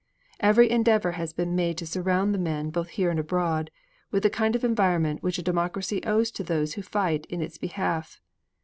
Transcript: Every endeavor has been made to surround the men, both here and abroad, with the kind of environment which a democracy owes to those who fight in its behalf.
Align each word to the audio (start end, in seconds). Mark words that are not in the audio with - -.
Every 0.39 0.67
endeavor 0.71 1.11
has 1.11 1.31
been 1.31 1.55
made 1.55 1.77
to 1.77 1.85
surround 1.85 2.33
the 2.33 2.39
men, 2.39 2.71
both 2.71 2.87
here 2.89 3.11
and 3.11 3.19
abroad, 3.19 3.69
with 4.09 4.23
the 4.23 4.31
kind 4.31 4.55
of 4.55 4.63
environment 4.63 5.21
which 5.21 5.37
a 5.37 5.43
democracy 5.43 6.01
owes 6.07 6.31
to 6.31 6.43
those 6.43 6.73
who 6.73 6.81
fight 6.81 7.27
in 7.29 7.39
its 7.43 7.59
behalf. 7.59 8.19